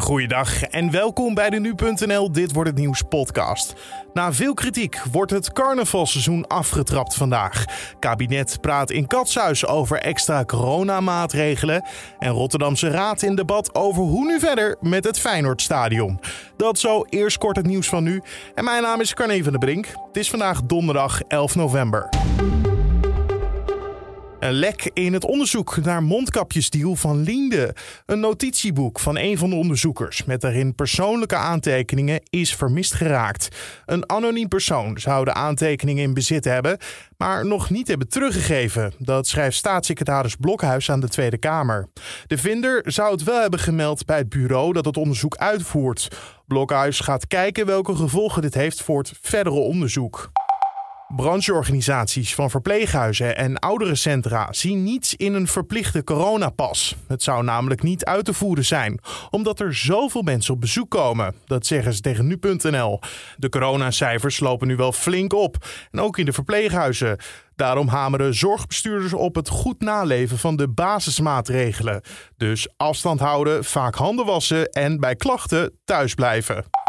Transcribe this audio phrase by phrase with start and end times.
[0.00, 3.74] Goeiedag en welkom bij de Nu.nl Dit Wordt Het Nieuws podcast.
[4.12, 7.64] Na veel kritiek wordt het carnavalseizoen afgetrapt vandaag.
[7.98, 11.84] Kabinet praat in Katshuis over extra coronamaatregelen.
[12.18, 16.20] En Rotterdamse Raad in debat over hoe nu verder met het Feyenoordstadion.
[16.56, 18.22] Dat zo eerst kort het nieuws van nu.
[18.54, 19.86] En mijn naam is Carne van der Brink.
[19.86, 22.08] Het is vandaag donderdag 11 november.
[24.44, 27.74] Een lek in het onderzoek naar mondkapjesdeal van Linde.
[28.06, 33.48] Een notitieboek van een van de onderzoekers met daarin persoonlijke aantekeningen is vermist geraakt.
[33.86, 36.78] Een anoniem persoon zou de aantekeningen in bezit hebben,
[37.16, 38.92] maar nog niet hebben teruggegeven.
[38.98, 41.88] Dat schrijft staatssecretaris Blokhuis aan de Tweede Kamer.
[42.26, 46.08] De vinder zou het wel hebben gemeld bij het bureau dat het onderzoek uitvoert.
[46.46, 50.32] Blokhuis gaat kijken welke gevolgen dit heeft voor het verdere onderzoek.
[51.16, 56.96] Brancheorganisaties van verpleeghuizen en ouderencentra zien niets in een verplichte coronapas.
[57.08, 59.00] Het zou namelijk niet uit te voeren zijn,
[59.30, 61.34] omdat er zoveel mensen op bezoek komen.
[61.46, 63.00] Dat zeggen ze tegen nu.nl.
[63.36, 65.56] De coronacijfers lopen nu wel flink op,
[65.90, 67.18] en ook in de verpleeghuizen.
[67.56, 72.00] Daarom hameren zorgbestuurders op het goed naleven van de basismaatregelen.
[72.36, 76.83] Dus afstand houden, vaak handen wassen en bij klachten thuis blijven.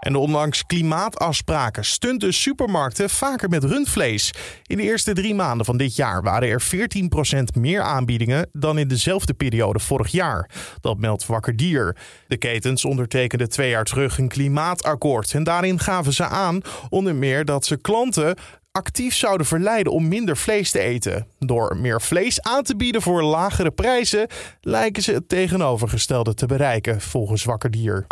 [0.00, 4.34] En ondanks klimaatafspraken stunten supermarkten vaker met rundvlees.
[4.66, 8.88] In de eerste drie maanden van dit jaar waren er 14% meer aanbiedingen dan in
[8.88, 10.50] dezelfde periode vorig jaar.
[10.80, 11.96] Dat meldt Wakker Dier.
[12.26, 15.32] De ketens ondertekenden twee jaar terug een klimaatakkoord.
[15.32, 18.36] En daarin gaven ze aan onder meer dat ze klanten
[18.72, 21.26] actief zouden verleiden om minder vlees te eten.
[21.38, 24.28] Door meer vlees aan te bieden voor lagere prijzen
[24.60, 28.06] lijken ze het tegenovergestelde te bereiken, volgens Wakker Dier.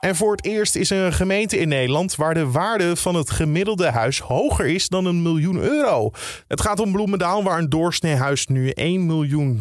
[0.00, 3.30] En voor het eerst is er een gemeente in Nederland waar de waarde van het
[3.30, 6.10] gemiddelde huis hoger is dan een miljoen euro.
[6.46, 9.60] Het gaat om Bloemendaal, waar een doorsneehuis nu 1 miljoen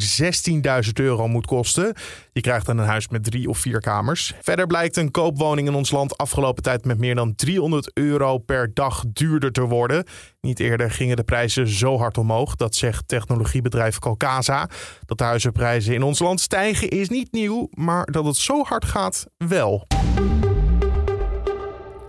[0.85, 1.95] 16.000 euro moet kosten.
[2.31, 4.33] Je krijgt dan een huis met drie of vier kamers.
[4.41, 8.73] Verder blijkt een koopwoning in ons land afgelopen tijd met meer dan 300 euro per
[8.73, 10.05] dag duurder te worden.
[10.41, 14.69] Niet eerder gingen de prijzen zo hard omhoog, dat zegt technologiebedrijf Calcasa.
[15.05, 18.85] Dat de huizenprijzen in ons land stijgen is niet nieuw, maar dat het zo hard
[18.85, 19.87] gaat wel.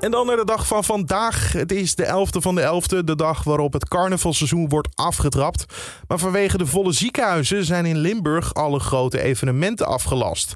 [0.00, 1.53] En dan naar de dag van vandaag.
[1.53, 5.62] Het is de 11e van de 11e, de dag waarop het carnavalseizoen wordt afgetrapt.
[6.09, 10.48] Maar vanwege de volle ziekenhuizen zijn in Limburg alle grote evenementen afgelast.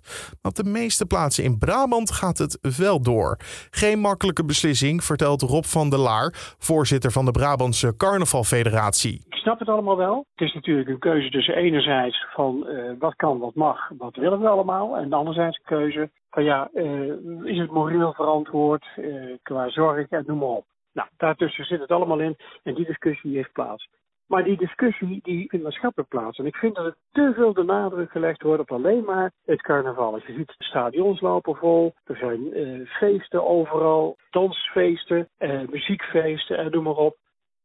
[0.42, 3.36] Op de meeste plaatsen in Brabant gaat het wel door.
[3.70, 9.24] Geen makkelijke beslissing, vertelt Rob van der Laar, voorzitter van de Brabantse Carnavalfederatie.
[9.28, 10.26] Ik snap het allemaal wel.
[10.34, 14.40] Het is natuurlijk een keuze tussen enerzijds van uh, wat kan, wat mag, wat willen
[14.40, 14.96] we allemaal.
[14.96, 20.24] En anderzijds een keuze van ja, uh, is het moreel verantwoord uh, qua zorg en
[20.26, 20.64] noem maar op.
[20.92, 23.88] Nou, daartussen zit het allemaal in en die discussie heeft plaats.
[24.26, 26.38] Maar die discussie die vindt maatschappelijk plaats.
[26.38, 29.62] En ik vind dat er te veel de nadruk gelegd wordt op alleen maar het
[29.62, 30.16] carnaval.
[30.16, 31.94] Je ziet, de stadions lopen vol.
[32.04, 35.28] Er zijn uh, feesten overal, dansfeesten,
[35.70, 37.16] muziekfeesten en noem maar op.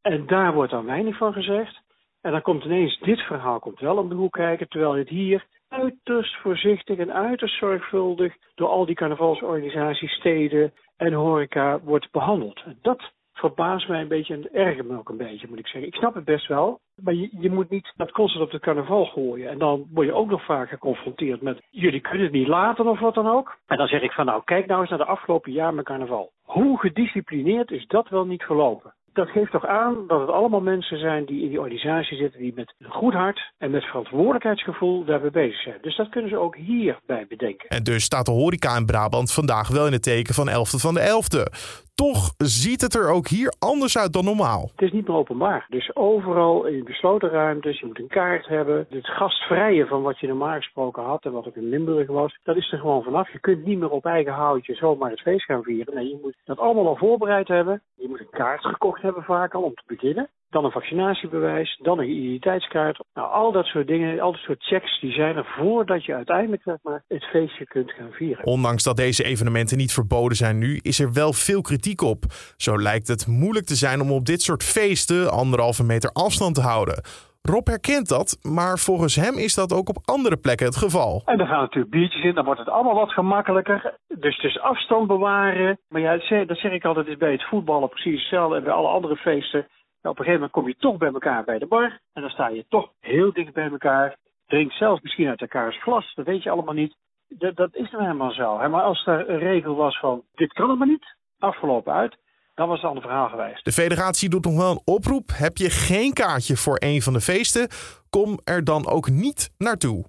[0.01, 1.81] En daar wordt dan weinig van gezegd.
[2.22, 5.45] En dan komt ineens dit verhaal komt wel om de hoek kijken, terwijl het hier
[5.69, 12.63] uiterst voorzichtig en uiterst zorgvuldig door al die carnavalsorganisaties, steden en horeca wordt behandeld.
[12.81, 15.88] Dat verbaast mij een beetje en ergert me ook een beetje, moet ik zeggen.
[15.88, 19.05] Ik snap het best wel, maar je, je moet niet dat constant op het carnaval
[19.05, 19.50] gooien.
[19.50, 22.99] En dan word je ook nog vaak geconfronteerd met, jullie kunnen het niet laten of
[22.99, 23.57] wat dan ook.
[23.66, 26.31] En dan zeg ik van, nou, kijk nou eens naar de afgelopen jaar met carnaval.
[26.41, 28.94] Hoe gedisciplineerd is dat wel niet gelopen?
[29.17, 32.53] Dat geeft toch aan dat het allemaal mensen zijn die in die organisatie zitten, die
[32.55, 35.78] met een goed hart en met verantwoordelijkheidsgevoel daarbij bezig zijn.
[35.81, 37.69] Dus dat kunnen ze ook hierbij bedenken.
[37.69, 40.94] En dus staat de horeca in Brabant vandaag wel in het teken van 11e van
[40.94, 41.85] de 11e.
[42.05, 44.69] Toch ziet het er ook hier anders uit dan normaal.
[44.72, 45.66] Het is niet meer openbaar.
[45.69, 48.85] Dus overal in besloten ruimtes, je moet een kaart hebben.
[48.89, 52.55] Het gastvrije van wat je normaal gesproken had en wat ook in Limburg was, dat
[52.55, 53.31] is er gewoon vanaf.
[53.31, 55.95] Je kunt niet meer op eigen houtje zomaar het feest gaan vieren.
[55.95, 57.81] Nee, je moet dat allemaal al voorbereid hebben.
[58.07, 60.29] Je moet een kaart gekocht hebben vaak al om te beginnen.
[60.50, 63.03] Dan een vaccinatiebewijs, dan een identiteitskaart.
[63.13, 66.62] Nou, al dat soort dingen, al dat soort checks, die zijn er voordat je uiteindelijk
[66.62, 68.46] zeg maar, het feestje kunt gaan vieren.
[68.46, 72.23] Ondanks dat deze evenementen niet verboden zijn nu, is er wel veel kritiek op.
[72.58, 76.61] Zo lijkt het moeilijk te zijn om op dit soort feesten anderhalve meter afstand te
[76.61, 77.03] houden.
[77.41, 81.22] Rob herkent dat, maar volgens hem is dat ook op andere plekken het geval.
[81.25, 83.97] En dan gaan natuurlijk biertjes in, dan wordt het allemaal wat gemakkelijker.
[84.07, 85.79] Dus dus afstand bewaren.
[85.89, 88.87] Maar ja, dat zeg ik altijd, is bij het voetballen precies hetzelfde en bij alle
[88.87, 89.67] andere feesten.
[90.01, 91.99] Nou, op een gegeven moment kom je toch bij elkaar bij de bar.
[92.13, 94.16] En dan sta je toch heel dicht bij elkaar.
[94.47, 96.13] Drink zelfs misschien uit elkaars glas.
[96.16, 96.95] Dat weet je allemaal niet.
[97.28, 98.69] Dat, dat is nou helemaal zo.
[98.69, 102.17] Maar als er een regel was van dit kan het maar niet, afgelopen uit.
[102.57, 103.65] Dan was het een verhaal geweest.
[103.65, 105.31] De federatie doet nog wel een oproep.
[105.33, 107.67] Heb je geen kaartje voor een van de feesten?
[108.09, 110.05] Kom er dan ook niet naartoe.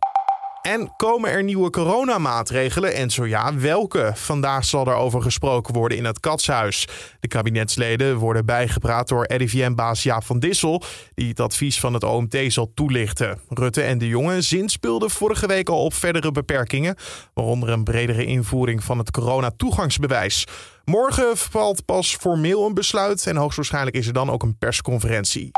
[0.62, 4.10] En komen er nieuwe coronamaatregelen en zo ja, welke?
[4.14, 6.88] Vandaag zal er over gesproken worden in het Katshuis.
[7.20, 10.82] De kabinetsleden worden bijgepraat door RIVM-baas Jaap van Dissel,
[11.14, 13.40] die het advies van het OMT zal toelichten.
[13.48, 16.96] Rutte en de Jonge zinspeelden vorige week al op verdere beperkingen,
[17.34, 20.46] waaronder een bredere invoering van het coronatoegangsbewijs.
[20.88, 25.50] Morgen valt pas formeel een besluit en hoogstwaarschijnlijk is er dan ook een persconferentie.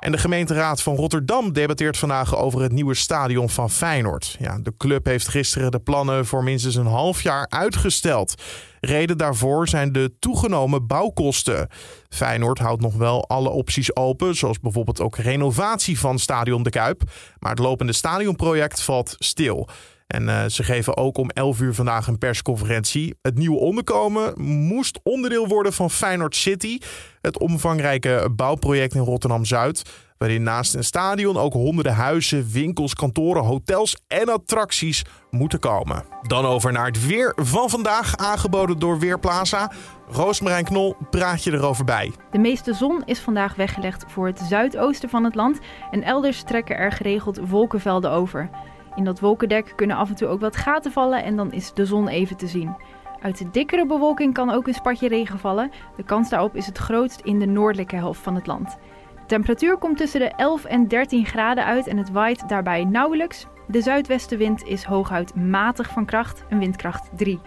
[0.00, 4.36] En de gemeenteraad van Rotterdam debatteert vandaag over het nieuwe stadion van Feyenoord.
[4.38, 8.42] Ja, de club heeft gisteren de plannen voor minstens een half jaar uitgesteld.
[8.80, 11.68] Reden daarvoor zijn de toegenomen bouwkosten.
[12.08, 17.02] Feyenoord houdt nog wel alle opties open, zoals bijvoorbeeld ook renovatie van Stadion de Kuip.
[17.38, 19.68] Maar het lopende stadionproject valt stil.
[20.06, 23.14] En uh, ze geven ook om 11 uur vandaag een persconferentie.
[23.22, 26.78] Het nieuwe onderkomen moest onderdeel worden van Feyenoord City,
[27.20, 29.82] het omvangrijke bouwproject in Rotterdam-Zuid.
[30.18, 36.04] Waarin naast een stadion ook honderden huizen, winkels, kantoren, hotels en attracties moeten komen.
[36.22, 39.72] Dan over naar het weer van vandaag, aangeboden door Weerplaza.
[40.08, 42.12] Roosmarijn Knol praat je erover bij.
[42.30, 45.58] De meeste zon is vandaag weggelegd voor het zuidoosten van het land
[45.90, 48.50] en elders trekken er geregeld wolkenvelden over.
[48.96, 51.86] In dat wolkendek kunnen af en toe ook wat gaten vallen en dan is de
[51.86, 52.76] zon even te zien.
[53.20, 55.70] Uit de dikkere bewolking kan ook een spatje regen vallen.
[55.96, 58.78] De kans daarop is het grootst in de noordelijke helft van het land.
[59.14, 63.46] De temperatuur komt tussen de 11 en 13 graden uit en het waait daarbij nauwelijks.
[63.68, 67.40] De zuidwestenwind is hooguit matig van kracht, een windkracht 3.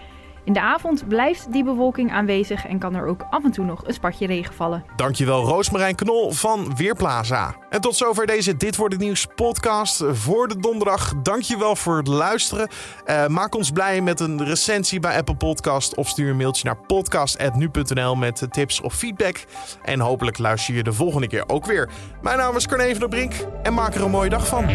[0.50, 3.88] In de avond blijft die bewolking aanwezig en kan er ook af en toe nog
[3.88, 4.84] een spatje regen vallen.
[4.96, 7.56] Dankjewel Roosmarijn Knol van Weerplaza.
[7.69, 11.13] En tot zover deze Dit Wordt Het Nieuws podcast voor de donderdag.
[11.22, 12.69] Dankjewel voor het luisteren.
[13.06, 16.78] Uh, maak ons blij met een recensie bij Apple Podcast of stuur een mailtje naar
[16.78, 19.46] podcast.nu.nl met tips of feedback.
[19.84, 21.90] En hopelijk luister je de volgende keer ook weer.
[22.22, 24.66] Mijn naam is Carne van der Brink en maak er een mooie dag van.